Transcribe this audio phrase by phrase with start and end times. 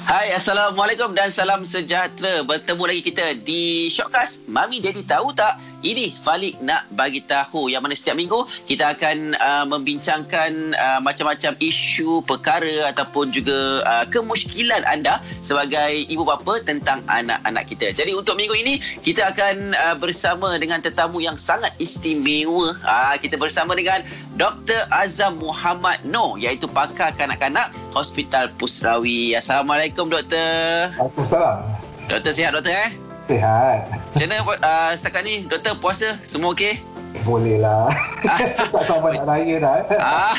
[0.00, 2.40] Hai, Assalamualaikum dan salam sejahtera.
[2.40, 4.48] Bertemu lagi kita di Shockcast.
[4.48, 5.60] Mami Daddy tahu tak?
[5.84, 11.56] Ini Falik nak bagi tahu yang mana setiap minggu kita akan uh, membincangkan uh, macam-macam
[11.60, 17.92] isu, perkara ataupun juga uh, kemusykilan anda sebagai ibu bapa tentang anak-anak kita.
[17.92, 22.76] Jadi untuk minggu ini kita akan uh, bersama dengan tetamu yang sangat istimewa.
[22.84, 24.04] Uh, kita bersama dengan
[24.36, 24.84] Dr.
[24.92, 29.34] Azam Muhammad Noor iaitu pakar kanak-kanak Hospital Pusrawi.
[29.34, 30.94] Assalamualaikum doktor.
[30.96, 31.66] Waalaikumsalam.
[32.10, 32.90] Doktor sihat doktor eh?
[33.30, 33.80] Sihat.
[33.90, 36.82] Macam mana uh, setakat ni doktor puasa semua okey?
[37.26, 37.90] Boleh lah.
[38.72, 39.82] tak sama nak raya dah.
[39.98, 40.34] ah,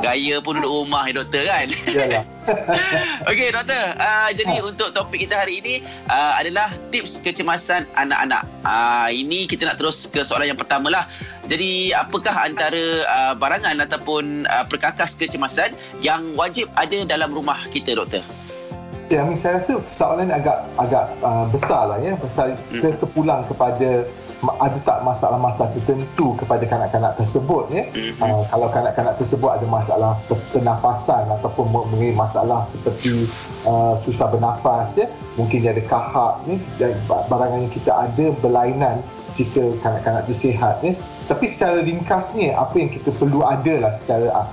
[0.00, 1.66] raya pun duduk rumah ya doktor kan?
[1.90, 2.24] Yalah.
[3.30, 4.64] Okey doktor, uh, jadi ha.
[4.64, 5.74] untuk topik kita hari ini
[6.08, 8.46] uh, adalah tips kecemasan anak-anak.
[8.62, 11.04] Uh, ini kita nak terus ke soalan yang pertama lah.
[11.50, 17.98] Jadi apakah antara uh, barangan ataupun uh, perkakas kecemasan yang wajib ada dalam rumah kita
[17.98, 18.24] doktor?
[19.12, 22.16] Ya, saya rasa soalan agak agak uh, besar lah ya.
[22.16, 22.80] Pasal hmm.
[22.80, 24.08] kita terpulang kepada
[24.42, 27.84] ada tak masalah-masalah tertentu kepada kanak-kanak tersebut ya.
[27.90, 28.20] Mm-hmm.
[28.20, 30.12] Uh, kalau kanak-kanak tersebut ada masalah
[30.52, 33.30] pernafasan ataupun mengalami masalah seperti
[33.64, 35.06] uh, susah bernafas ya,
[35.38, 38.96] mungkin dia ada kahak ni dan barangan yang kita ada berlainan
[39.34, 40.92] jika kanak-kanak itu sihat ya.
[41.24, 44.46] Tapi secara ringkasnya apa yang kita perlu ada lah secara uh,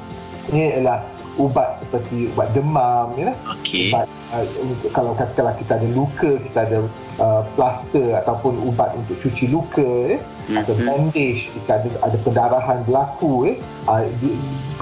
[0.50, 1.04] ini ialah
[1.40, 3.92] ubat seperti ubat demam ya okay.
[3.92, 4.46] ubat uh,
[4.92, 6.80] kalau katakanlah kita ada luka kita ada
[7.24, 10.60] uh, plaster ataupun ubat untuk cuci luka ya mm-hmm.
[10.60, 13.54] atau bandage jika ada ada pendarahan berlaku ya
[13.88, 14.04] uh,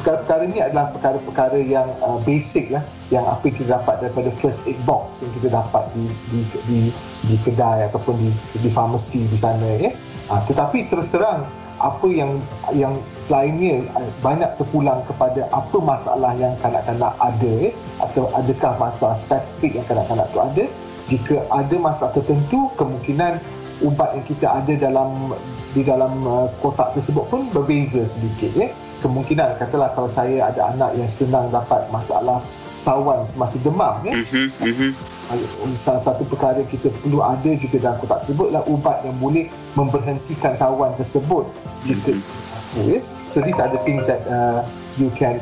[0.02, 2.82] perkara-perkara ini adalah perkara-perkara yang uh, basic lah
[3.14, 6.80] yang apa yang kita dapat daripada first aid box yang kita dapat di di di,
[7.30, 8.30] di kedai ataupun di
[8.64, 9.92] di farmasi di sana ya
[10.34, 11.46] uh, tetapi terus terang
[11.80, 12.38] apa yang
[12.76, 19.16] yang selainnya eh, banyak terpulang kepada apa masalah yang kanak-kanak ada eh, atau adakah masalah
[19.16, 20.64] spesifik yang kanak-kanak tu ada
[21.10, 23.42] jika ada masalah tertentu kemungkinan
[23.82, 25.34] ubat yang kita ada dalam
[25.72, 28.68] di dalam uh, kotak tersebut pun berbeza sedikit ya.
[29.00, 32.44] Kemungkinan katalah kalau saya ada anak yang senang dapat masalah
[32.76, 34.20] sawan semasa demam ya.
[34.20, 35.19] Mm-hmm, mm-hmm
[35.78, 39.46] salah satu perkara kita perlu ada juga dalam kotak tersebut adalah ubat yang boleh
[39.78, 41.46] memberhentikan sawan tersebut
[41.86, 42.98] jika mm-hmm.
[42.98, 43.00] ya.
[43.34, 44.66] so these are the things that uh,
[44.98, 45.38] you can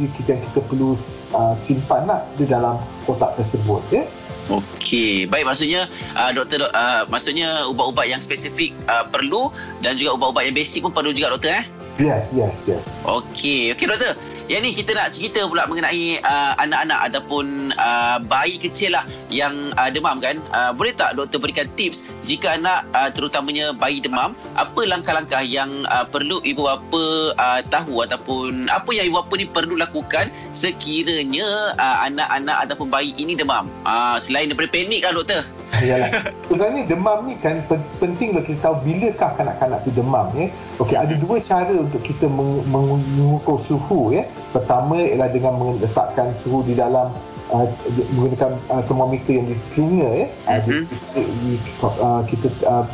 [0.00, 0.96] you, kita kita perlu
[1.36, 4.04] uh, simpan lah di dalam kotak tersebut ya
[4.46, 9.50] Okey, baik maksudnya uh, doktor uh, maksudnya ubat-ubat yang spesifik uh, perlu
[9.82, 11.66] dan juga ubat-ubat yang basic pun perlu juga doktor eh?
[11.98, 12.84] Yes, yes, yes.
[13.02, 14.14] Okey, okey doktor.
[14.46, 19.74] Yang ni kita nak cerita pula mengenai uh, anak-anak ataupun uh, bayi kecil lah yang
[19.74, 20.38] uh, demam kan.
[20.54, 25.70] Uh, boleh tak doktor berikan tips jika anak uh, terutamanya bayi demam, apa langkah-langkah yang
[25.90, 31.74] uh, perlu ibu bapa uh, tahu ataupun apa yang ibu bapa ni perlu lakukan sekiranya
[31.74, 33.66] uh, anak-anak ataupun bayi ini demam.
[33.82, 35.42] Uh, selain daripada panik kan doktor?
[35.82, 36.10] Yalah.
[36.46, 37.60] Sebenarnya demam ni kan
[38.00, 40.46] penting bagi kita tahu bilakah kanak-kanak tu demam ya.
[40.80, 42.30] Okey, ada dua cara untuk kita
[42.70, 44.24] mengukur suhu ya.
[44.54, 47.12] Pertama ialah dengan meletakkan suhu di dalam
[47.52, 47.66] uh,
[48.14, 50.26] menggunakan uh, termometer yang di telinga ya.
[50.48, 50.82] Uh-huh.
[50.86, 52.84] Kita, uh, kita uh,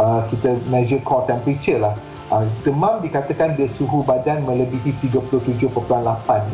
[0.00, 1.94] uh, kita measure core temperature lah.
[2.32, 5.68] Uh, demam dikatakan dia suhu badan melebihi 37.8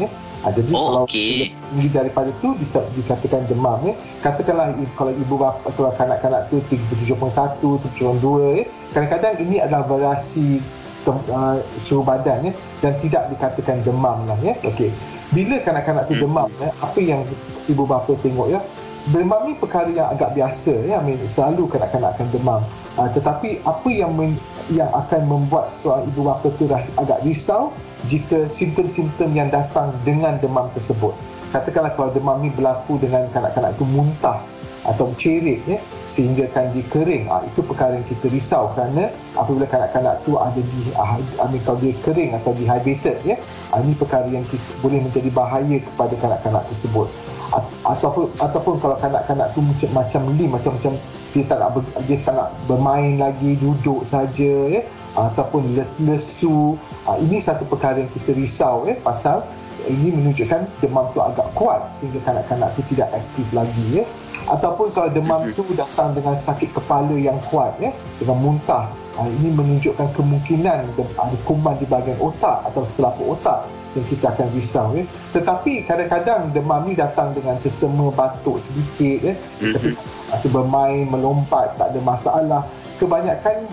[0.03, 0.09] ya.
[0.39, 1.51] Ha, jadi oh, kalau okay.
[1.51, 3.95] tinggi daripada tu bisa dikatakan demam ya.
[4.23, 7.59] Katakanlah kalau ibu bapa atau kanak-kanak tu 37.1,
[7.99, 8.65] 37.2 ya.
[8.95, 10.63] Kadang-kadang ini adalah variasi
[11.11, 12.53] uh, suhu badan ya
[12.85, 14.55] dan tidak dikatakan demam lah ya.
[14.63, 14.95] Okey.
[15.35, 16.23] Bila kanak-kanak tu hmm.
[16.25, 17.21] demam ya, apa yang
[17.67, 18.61] ibu bapa tengok ya?
[19.09, 21.01] Demam ni perkara yang agak biasa ya.
[21.33, 22.61] Selalu kanak-kanak akan demam.
[22.99, 24.37] Uh, tetapi apa yang men,
[24.69, 27.73] yang akan membuat seorang ibu bapa tu agak risau
[28.11, 31.17] jika simptom-simptom yang datang dengan demam tersebut.
[31.55, 34.45] Katakanlah kalau demam ni berlaku dengan kanak-kanak itu muntah
[34.89, 35.77] atau cerit ya,
[36.09, 37.29] sehingga kan dia kering.
[37.29, 41.21] Ha, itu perkara yang kita risau kerana apabila kanak-kanak tu ada di ah,
[41.53, 43.37] mean, kalau dia kering atau dehydrated ya,
[43.71, 47.09] ha, ini perkara yang kita, boleh menjadi bahaya kepada kanak-kanak tersebut.
[47.85, 50.93] Ataupun, ataupun kalau kanak-kanak tu macam macam li macam macam
[51.33, 54.85] dia tak nak ber, dia tak nak bermain lagi duduk saja ya.
[55.17, 56.77] Ataupun lesu.
[57.09, 59.41] Uh, ini satu perkara yang kita risau eh pasal
[59.89, 64.05] ini menunjukkan demam tu agak kuat sehingga kanak-kanak tu tidak aktif lagi ya
[64.49, 68.89] ataupun kalau demam tu datang dengan sakit kepala yang kuat ya dengan muntah
[69.21, 74.49] uh, ini menunjukkan kemungkinan ada kuman di bahagian otak atau selaput otak yang kita akan
[74.53, 75.05] risau ya.
[75.33, 79.35] Tetapi kadang-kadang demam ni datang dengan sesama batuk sedikit ya.
[79.65, 79.95] Mm-hmm.
[80.29, 82.63] Atau bermain, melompat, tak ada masalah
[82.99, 83.65] kebanyakan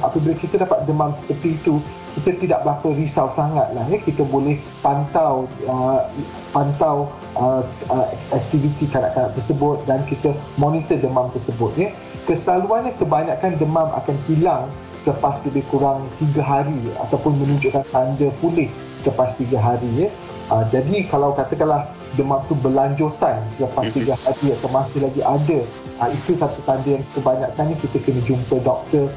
[0.00, 1.82] apabila kita dapat demam seperti itu
[2.18, 6.06] kita tidak berapa risau sangat lah ya kita boleh pantau uh,
[6.54, 11.88] pantau uh, uh, aktiviti kanak-kanak tersebut dan kita monitor demam tersebut ya
[12.24, 14.64] keselaluannya kebanyakan demam akan hilang
[14.96, 18.68] selepas lebih kurang 3 hari ataupun menunjukkan tanda pulih
[19.00, 20.08] selepas 3 hari ya
[20.52, 25.60] uh, jadi kalau katakanlah demam tu berlanjutan selepas 3 hari atau masih lagi ada
[26.00, 29.08] uh, itu satu tanda yang kebanyakan ni kita kena jumpa doktor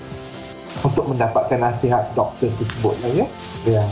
[0.79, 3.27] untuk mendapatkan nasihat doktor tersebut ya.
[3.67, 3.83] Ya.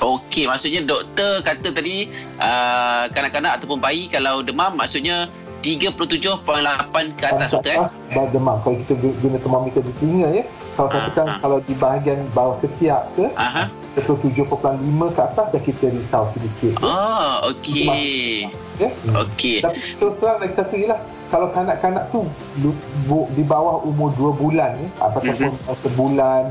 [0.00, 5.28] Okey, maksudnya doktor kata tadi uh, kanak-kanak ataupun bayi kalau demam maksudnya
[5.60, 6.40] 37.8
[7.14, 7.88] ke atas doktor eh?
[8.10, 8.56] Dah demam.
[8.64, 10.44] Kalau kita guna termometer di telinga ya.
[10.72, 11.38] Kalau Ah, katakan ah.
[11.38, 13.68] kalau di bahagian bawah ketiak ke, Aha.
[13.92, 14.48] 37.5
[15.12, 16.80] ke atas dah kita risau sedikit.
[16.80, 16.88] Ya.
[16.88, 18.48] Oh, okey.
[18.80, 18.88] ya.
[19.04, 19.20] Hmm.
[19.20, 19.60] Okey.
[19.60, 20.96] Tapi terus terang lagi satu ialah
[21.28, 22.24] kalau kanak-kanak tu
[23.30, 25.76] di bawah umur 2 bulan ya, ataupun Mhm.
[25.76, 26.42] sebulan,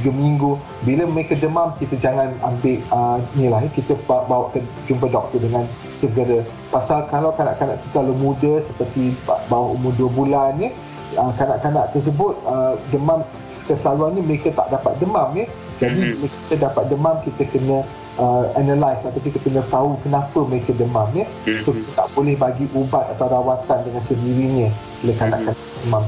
[0.00, 4.50] 3 minggu, bila mereka demam kita jangan ambil uh, ni lah ya, kita ba- bawa
[4.50, 6.42] ke jumpa doktor dengan segera.
[6.68, 10.74] Pasal kalau kanak-kanak tu terlalu muda seperti ba- bawah umur 2 bulan ya,
[11.16, 13.22] uh, kanak-kanak tersebut uh, demam
[13.64, 15.46] kesalahannya mereka tak dapat demam ya.
[15.74, 16.10] Jadi Mhm.
[16.14, 17.78] bila kita dapat demam kita kena
[18.14, 21.26] uh, analyse atau kita kena tahu kenapa mereka demam ya.
[21.60, 21.82] So Mhm.
[21.82, 24.68] kita tak boleh bagi ubat atau rawatan dengan sendirinya
[25.00, 26.04] bila kanak-kanak demam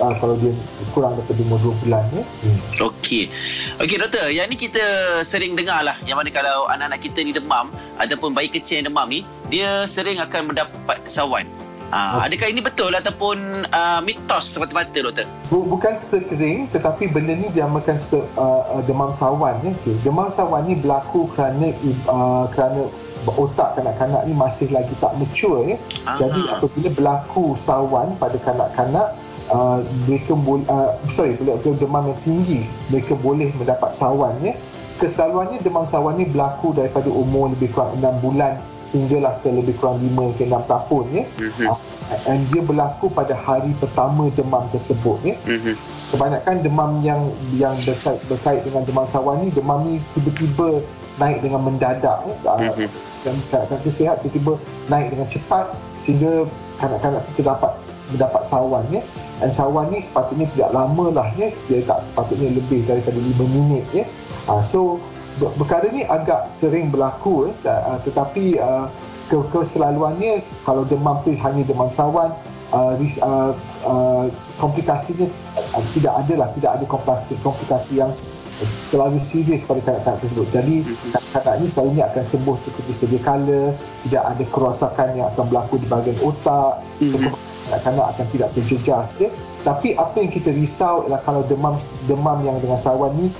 [0.00, 0.52] uh, kalau dia
[0.94, 2.22] kurang daripada umur 2 bulan ya.
[2.22, 2.58] Hmm.
[2.90, 3.30] Okey.
[3.82, 4.82] Okey doktor, yang ni kita
[5.26, 9.06] sering dengar lah yang mana kalau anak-anak kita ni demam ataupun bayi kecil yang demam
[9.10, 9.20] ni,
[9.50, 11.46] dia sering akan mendapat sawan.
[11.92, 12.32] Ah, Okey.
[12.32, 15.28] adakah ini betul ataupun uh, mitos semata-mata doktor?
[15.46, 19.70] Bu- bukan sekering tetapi benda ni dinamakan se, uh, uh, demam sawan ya.
[19.78, 19.94] Okay.
[20.02, 21.70] Demam sawan ni berlaku kerana
[22.10, 22.88] uh, kerana
[23.24, 25.76] otak kanak-kanak ni masih lagi tak mature ya.
[26.04, 26.18] Ah.
[26.20, 29.16] Jadi apabila berlaku sawan pada kanak-kanak
[29.50, 31.36] uh, mereka boleh uh, sorry
[31.76, 34.54] demam yang tinggi mereka boleh mendapat sawan ya.
[35.60, 38.56] Demam sawan ni berlaku daripada umur lebih kurang 6 bulan
[38.94, 41.24] hinggalah ke lebih kurang 5 ke 6 tahun ya.
[41.36, 41.66] Mhm.
[41.66, 41.78] Ah,
[42.28, 45.34] And dia berlaku pada hari pertama demam tersebut ya.
[45.48, 45.74] Mhm.
[46.14, 47.20] Kebanyakan demam yang
[47.58, 50.84] yang berkait, berkait dengan demam sawan ni demam ni tiba-tiba
[51.18, 52.34] naik dengan mendadak ya.
[52.46, 52.88] Ah, Mhm.
[53.24, 55.66] dan kanak-kanak sihat tiba-tiba naik dengan cepat
[55.98, 56.46] sehingga
[56.78, 57.72] kanak-kanak kita dapat
[58.12, 59.00] mendapat sawan ya.
[59.40, 61.48] Dan sawan ni sepatutnya tidak lama lah ya.
[61.70, 64.04] Dia tak sepatutnya lebih daripada 5 minit ya.
[64.44, 65.00] Uh, so
[65.56, 67.80] perkara ni agak sering berlaku ya.
[67.88, 68.86] Uh, tetapi uh,
[69.32, 72.28] ke keselaluannya kalau demam tu hanya demam sawan
[72.76, 73.56] uh, ris- uh,
[73.88, 74.28] uh,
[74.60, 75.24] komplikasinya
[75.56, 78.12] uh, tidak ada lah tidak ada komplikasi, komplikasi yang
[78.92, 80.46] terlalu serius pada kanak-kanak tersebut.
[80.54, 81.10] Jadi Mhm.
[81.10, 83.74] kanak-kanak ni selalunya akan sembuh seperti sedia kala,
[84.06, 86.72] tidak ada kerosakan yang akan berlaku di bahagian otak,
[87.02, 87.34] Mhm.
[87.68, 89.30] Kanak-kanak akan tidak terjejas ya.
[89.64, 93.32] Tapi apa yang kita risau ialah kalau demam demam yang dengan sawan ni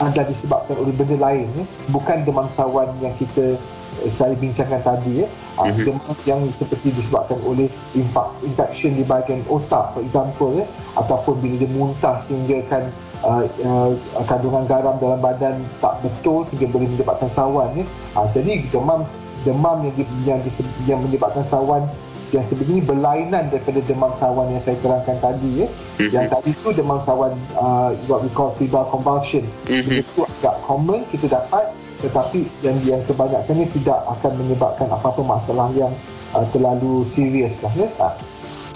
[0.00, 1.64] adalah disebabkan oleh benda lain ya.
[1.94, 3.54] Bukan demam sawan yang kita
[4.02, 5.28] eh, saya bincangkan tadi ya.
[5.62, 5.84] Mhm.
[5.86, 10.66] Demam yang seperti disebabkan oleh infak, infection di bahagian otak for example ya
[10.98, 12.82] ataupun bila dia muntah sehingga kan
[13.22, 13.92] uh, uh,
[14.26, 17.86] kandungan garam dalam badan tak betul sehingga boleh menyebabkan sawan ya.
[18.18, 19.06] Ah, jadi demam
[19.46, 20.40] demam yang di, yang,
[20.86, 21.86] yang menyebabkan sawan
[22.32, 25.68] yang sebenarnya berlainan daripada demam sawan yang saya terangkan tadi ya.
[26.00, 26.10] Mhm.
[26.10, 29.44] Yang tadi tu demam sawan uh, what we call febrile convulsion.
[29.68, 30.00] Mhm.
[30.00, 31.70] Itu agak common kita dapat
[32.02, 35.92] tetapi yang yang kebanyakannya tidak akan menyebabkan apa-apa masalah yang
[36.34, 37.86] uh, terlalu serius lah ya.
[38.02, 38.16] Ah,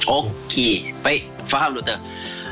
[0.06, 1.26] Okey, baik.
[1.50, 1.98] Faham doktor.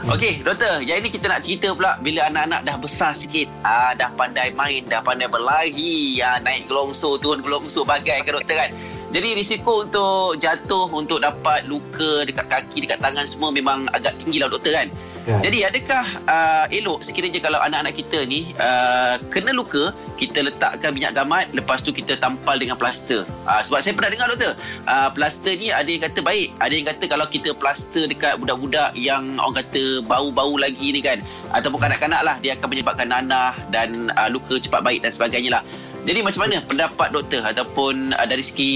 [0.05, 4.13] Okey, doktor, yang ini kita nak cerita pula bila anak-anak dah besar sikit, ah dah
[4.19, 8.71] pandai main, dah pandai berlari, ah naik gelongso, turun gelongso bagai kan doktor kan.
[9.15, 14.43] Jadi risiko untuk jatuh, untuk dapat luka dekat kaki, dekat tangan semua memang agak tinggi
[14.43, 14.91] lah doktor kan.
[15.23, 15.39] ya.
[15.39, 21.15] Jadi adakah uh, elok sekiranya kalau anak-anak kita ni uh, kena luka, kita letakkan minyak
[21.15, 23.23] gamat, lepas tu kita tampal dengan plaster.
[23.47, 24.59] Uh, sebab saya pernah dengar doktor,
[24.91, 28.99] uh, plaster ni ada yang kata baik, ada yang kata kalau kita plaster dekat budak-budak
[28.99, 31.23] yang orang kata bau-bau lagi ni kan,
[31.55, 35.65] ataupun kanak-kanak lah, dia akan menyebabkan nanah dan uh, luka cepat baik dan sebagainya lah.
[36.05, 38.73] Jadi macam mana pendapat doktor ataupun uh, dari segi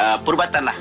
[0.00, 0.76] uh, perubatan lah?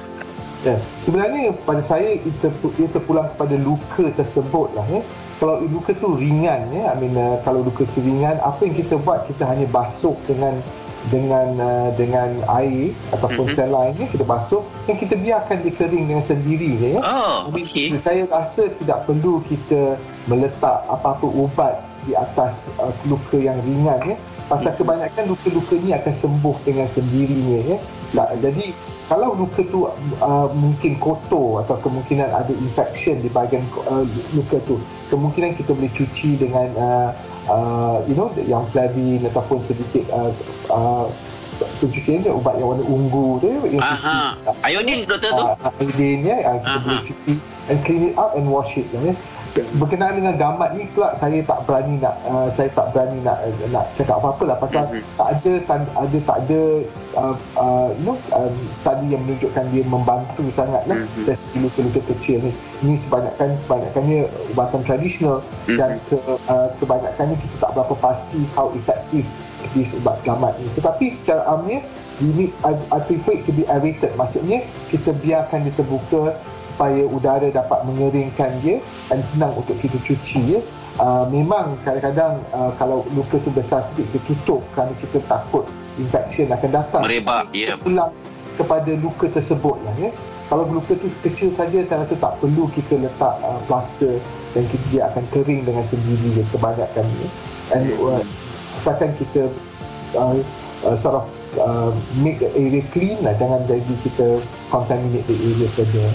[0.64, 5.04] Ya, sebenarnya pada saya ia, ia terpulang kepada luka tersebut lah ya.
[5.40, 9.00] Kalau luka tu ringan ya, I mean uh, kalau luka tu ringan, apa yang kita
[9.00, 10.60] buat kita hanya basuh dengan
[11.08, 13.56] dengan uh, dengan air ataupun Mhm.
[13.56, 13.72] mm-hmm.
[13.72, 17.00] saline ya, kita basuh dan kita biarkan dia kering dengan sendirinya ya.
[17.00, 17.88] Oh, Jadi, okey.
[18.04, 19.96] Saya rasa tidak perlu kita
[20.28, 24.18] meletak apa-apa ubat di atas uh, luka yang ringan ya.
[24.50, 27.78] Pasal kebanyakan luka-luka ni akan sembuh dengan sendirinya ya
[28.18, 28.74] tak, jadi
[29.06, 29.86] kalau luka tu
[30.22, 34.82] uh, mungkin kotor atau kemungkinan ada infection di bahagian uh, luka tu
[35.14, 37.10] kemungkinan kita boleh cuci dengan uh,
[37.50, 40.34] uh, you know yang flavin ataupun sedikit uh,
[40.74, 41.06] uh,
[41.82, 44.34] pencucian dia ubat yang warna ungu tu yang Aha.
[44.66, 45.44] Iodine doktor tu?
[45.46, 46.86] uh, iodine ya uh, kita Aha.
[46.86, 47.34] boleh cuci
[47.70, 49.14] and clean it up and wash it ya.
[49.76, 53.38] Berkenaan dengan gamat ni pula saya tak berani nak uh, saya tak berani nak
[53.70, 55.02] nak cakap apa-apa lah pasal Mhm.
[55.16, 56.62] tak ada tan, ada tak ada
[57.16, 61.26] uh, uh, you know um, study yang menunjukkan dia membantu sangat lah Mhm.
[61.26, 66.02] dari segi luka-luka kecil ni ini sebanyakan kebanyakannya ubatan tradisional dan Mhm.
[66.08, 69.26] ke, uh, kebanyakannya kita tak berapa pasti how effective
[69.72, 71.82] these ubat gamat ni tetapi secara amnya
[72.20, 74.14] you need I, I prefer it to be aerated.
[74.16, 80.60] Maksudnya kita biarkan dia terbuka supaya udara dapat mengeringkan dia dan senang untuk kita cuci
[80.60, 80.62] ya.
[81.00, 85.64] Uh, memang kadang-kadang uh, kalau luka tu besar sikit kita tutup kerana kita takut
[85.96, 87.02] infection akan datang.
[87.08, 87.80] Merebak, ya.
[87.80, 88.12] kita ulang
[88.60, 90.12] kepada luka tersebut lah ya.
[90.52, 94.20] Kalau luka tu kecil saja saya rasa tak perlu kita letak uh, plaster
[94.52, 97.28] dan kita, dia akan kering dengan sendiri kebanyakan ni
[97.74, 98.22] and uh,
[98.82, 99.50] asalkan kita
[100.18, 100.38] uh,
[100.86, 101.26] uh, sort of
[101.58, 101.90] uh,
[102.22, 103.34] make the area clean lah.
[103.40, 104.28] Jangan jadi kita
[104.70, 106.08] contaminate the area further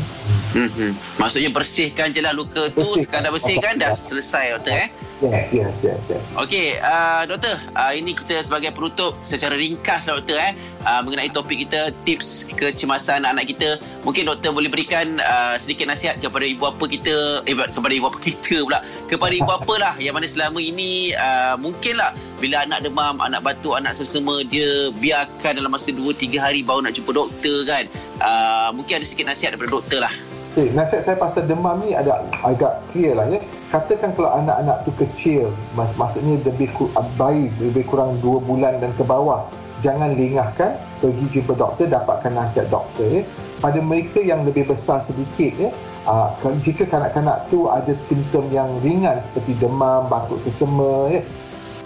[0.55, 0.95] Mhm.
[1.19, 3.27] Maksudnya bersihkan je lah luka tu, Bersihkan.
[3.27, 4.89] sekadar bersihkan dah selesai doktor eh.
[5.19, 10.23] yes yes yes yes Okey, uh, doktor, uh, ini kita sebagai penutup secara ringkas lah
[10.23, 10.55] doktor eh
[10.87, 13.83] uh, mengenai topik kita tips kecemasan anak kita.
[14.07, 18.19] Mungkin doktor boleh berikan uh, sedikit nasihat kepada ibu bapa kita eh kepada ibu bapa
[18.23, 18.79] kita pula,
[19.11, 23.75] kepada ibu bapa lah yang mana selama ini uh, mungkinlah bila anak demam, anak batuk,
[23.75, 27.91] anak selsema dia biarkan dalam masa 2 3 hari baru nak jumpa doktor kan.
[28.23, 30.15] Uh, mungkin ada sikit nasihat daripada doktor lah.
[30.55, 33.43] Okay, nasihat saya pasal demam ni ada agak clear lah ya.
[33.75, 38.95] Katakan kalau anak-anak tu kecil, mak- maksudnya lebih ku- bayi lebih kurang 2 bulan dan
[38.95, 39.51] ke bawah,
[39.83, 43.27] jangan lengahkan, pergi jumpa doktor, dapatkan nasihat doktor ya.
[43.59, 45.71] Pada mereka yang lebih besar sedikit ya,
[46.07, 46.31] uh,
[46.63, 51.21] jika kanak-kanak tu ada simptom yang ringan seperti demam, batuk sesama ya,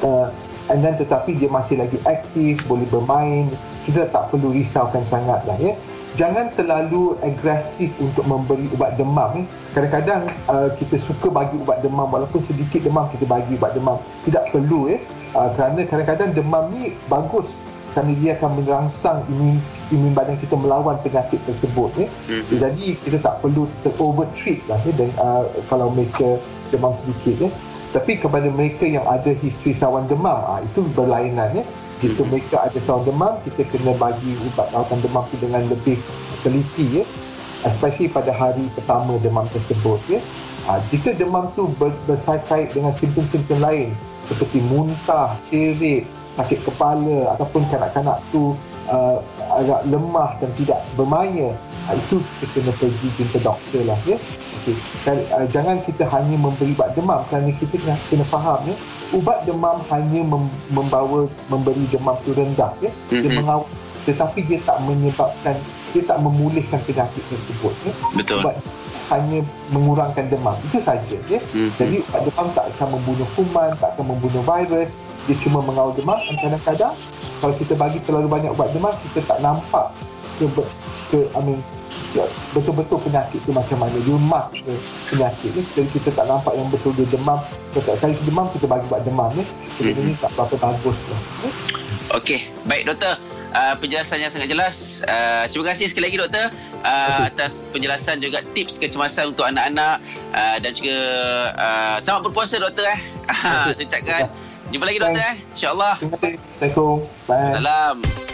[0.05, 0.29] uh,
[0.69, 3.49] and then tetapi dia masih lagi aktif, boleh bermain,
[3.89, 5.73] kita tak perlu risaukan sangat lah ya.
[6.19, 9.39] Jangan terlalu agresif untuk memberi ubat demam.
[9.39, 9.47] Eh.
[9.71, 14.03] Kadang-kadang uh, kita suka bagi ubat demam walaupun sedikit demam kita bagi ubat demam.
[14.27, 14.99] Tidak perlu eh.
[15.39, 17.63] Uh, kerana kadang-kadang demam ni bagus
[17.95, 19.57] kerana dia akan merangsang imun,
[19.95, 22.09] imun badan kita melawan penyakit tersebut eh.
[22.27, 22.67] Mhm.
[22.67, 26.35] Jadi kita tak perlu ter over treat lah eh, dan, uh, kalau mereka
[26.75, 27.53] demam sedikit eh.
[27.89, 31.65] Tapi kepada mereka yang ada history sawan demam, ah itu berlainan ya.
[31.99, 35.99] Jika mereka ada sawan demam, kita kena bagi ubat rawatan demam tu dengan lebih
[36.47, 37.05] teliti ya.
[37.67, 40.23] Especially pada hari pertama demam tersebut ya.
[40.71, 43.90] Ah, jika demam tu ber, berkait dengan simptom-simptom lain
[44.28, 46.05] seperti muntah, cerit,
[46.37, 48.55] sakit kepala ataupun kanak-kanak tu
[48.93, 49.19] uh,
[49.59, 51.50] agak lemah dan tidak bermaya,
[51.88, 54.16] ah, itu kita kena pergi jumpa doktor lah ya.
[54.61, 54.76] Okey.
[55.02, 58.76] Dan, uh, jangan kita hanya memberi ubat demam kerana kita kena, kena faham ya.
[59.16, 62.92] Ubat demam hanya mem- membawa memberi demam tu rendah ya.
[63.09, 63.40] Dia Mhm.
[63.40, 63.64] mengawal
[64.04, 65.57] tetapi dia tak menyebabkan
[65.88, 67.92] dia tak memulihkan penyakit tersebut ya.
[68.12, 68.45] Betul.
[68.45, 68.57] Ubat
[69.09, 69.40] hanya
[69.73, 70.52] mengurangkan demam.
[70.68, 71.40] Itu saja ya.
[71.57, 71.73] Mhm.
[71.73, 76.21] Jadi ubat demam tak akan membunuh kuman, tak akan membunuh virus, dia cuma mengawal demam
[76.21, 76.92] dan kadang-kadang
[77.40, 79.88] kalau kita bagi terlalu banyak ubat demam kita tak nampak
[80.37, 80.45] ke,
[81.09, 81.61] ke I mean
[82.50, 84.73] betul-betul penyakit tu macam mana dia emas ke
[85.09, 87.38] penyakit ni jadi kita tak nampak yang betul dia demam
[87.71, 89.45] kita demam kita bagi ubat demam ni
[89.76, 90.07] jadi Mhm.
[90.07, 91.21] ni tak berapa bagus lah.
[92.11, 93.21] Okey, baik doktor.
[93.49, 95.00] Uh, penjelasan yang sangat jelas.
[95.04, 96.52] Uh, terima kasih sekali lagi doktor
[96.83, 100.97] uh, atas penjelasan juga tips kecemasan untuk anak-anak uh, dan juga
[101.57, 103.00] uh, selamat berpuasa doktor eh.
[103.73, 104.28] Saya ucapkan
[104.68, 105.37] jumpa lagi doktor eh.
[105.52, 105.95] Insya-Allah.
[105.97, 108.28] terima kasih Assalamualaikum bye Salam.